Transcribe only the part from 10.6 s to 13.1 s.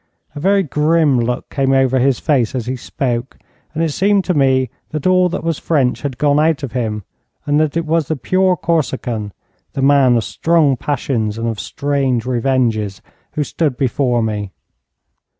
passions and of strange revenges,